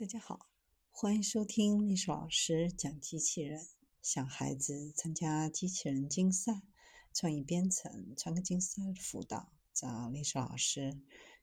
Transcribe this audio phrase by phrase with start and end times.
[0.00, 0.48] 大家好，
[0.90, 3.66] 欢迎收听历史老师讲机器人。
[4.00, 6.62] 想孩子参加机器人竞赛、
[7.12, 10.98] 创意编程、创客竞赛的辅导，找历史老师。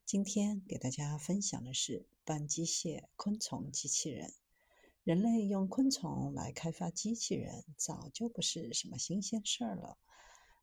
[0.07, 4.34] 今天给大家分享的是半机械昆虫机器人。
[5.04, 10.00] 人类用昆虫来开发机器人，早就不是什么新鲜事儿了。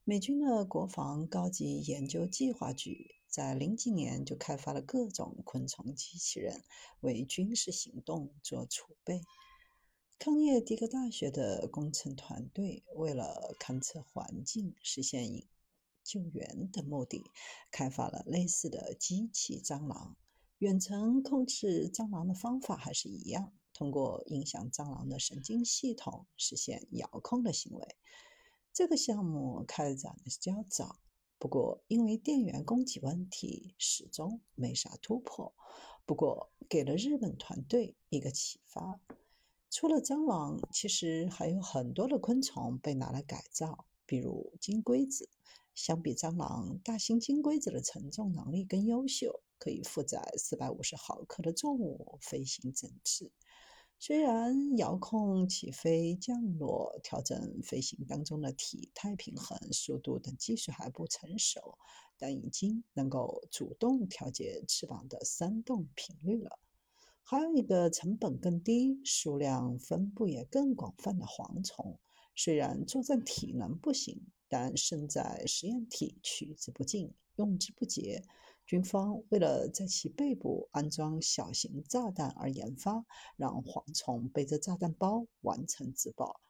[0.03, 3.15] 美军的国防高级研究计划局。
[3.35, 6.63] 在零几年就开发了各种昆虫机器人，
[7.01, 9.23] 为军事行动做储备。
[10.21, 15.43] 康涅狄格大学的工程团队为了勘测环境、实现
[16.05, 17.25] 救援的目的，
[17.73, 20.17] 开发了类似的机器蟑螂。
[20.59, 27.97] 远程控制蟑螂的方法还是一样，通过影响蟑螂的神经系统实现遥控的行为。
[28.73, 31.01] 这个项目开展的较早。
[31.39, 35.55] 不过，因为电源供给问题，始终没啥突破。
[36.07, 39.01] 不过，给了日本团队一个启发。
[39.71, 45.29] 除了蟑螂，其实还有很多的昆虫被拿来改造，比如金龟子。
[45.75, 53.33] 相比蟑螂，大型金龟子的承重能力更优秀，可以负载四百五十毫克的重物飞行整次。
[53.99, 61.79] 虽然遥控起飞、降落、调整飞行当中的体态平衡、速度等技术还不成熟，
[62.19, 66.59] 但已经能够主动调节翅膀的扇动频率了。
[67.23, 71.99] 还有一个成本更低、数量分布也更广泛的蝗虫，
[72.37, 78.23] 虽然作战体能不行，但胜在实验体取之不尽、用之不竭。
[78.67, 83.05] 军方为了在其背部安装小型炸弹而研发，
[83.37, 86.41] 让蝗虫背着炸弹包完成自爆。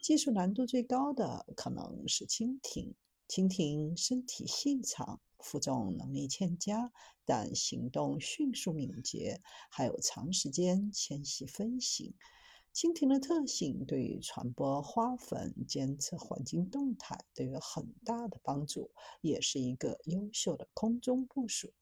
[0.00, 2.94] 技术难度最高的可能是蜻蜓。
[3.28, 6.90] 蜻蜓身体细长，负重能力欠佳，
[7.26, 12.14] 但行动迅速敏捷，还有长时间迁徙飞行。
[12.74, 21.72] 蜻蜓的特性对于传播花粉、监测环境动态都有很大的帮助，也是一个优秀的空中部署。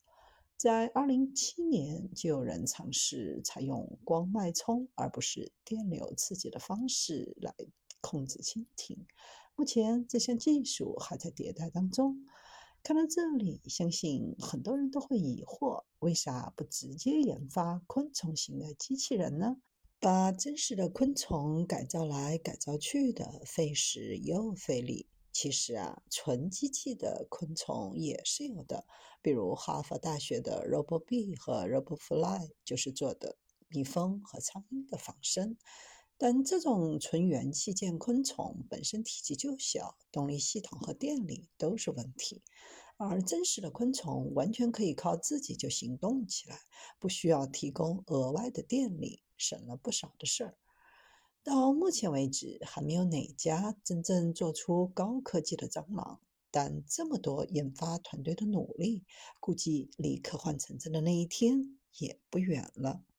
[0.55, 7.53] 在2007年，就有人尝试采用光脉冲而不是电流刺激的方式来
[8.01, 9.05] 控制蜻蜓。
[9.55, 12.25] 目前，这项技术还在迭代当中。
[12.81, 19.57] 看到这里，相信很多人都会疑惑：为啥不直接研发昆虫型的机器人呢？
[19.99, 25.07] 把真实的昆虫改造来改造去的，费时又费力。
[25.31, 28.85] 其实啊，纯机器的昆虫也是有的，
[29.21, 33.37] 比如哈佛大学的 RoboBee 和 RoboFly 就是做的
[33.67, 35.57] 蜜蜂和苍蝇的仿生。
[36.17, 42.41] 但这种纯元器件昆虫本身体积就小，动力系统和电力都是问题。
[42.97, 46.59] 而真实的昆虫完全可以靠自己就行动起来，
[46.99, 49.21] 不需要提供额外的电力。
[49.37, 50.57] 省了不少的事儿。
[51.43, 56.19] 到目前为止，还没有哪家真正做出高科技的蟑螂。
[56.49, 59.05] 但这么多研发团队的努力，
[59.39, 63.03] 估计离科幻成真的那一天也不远了。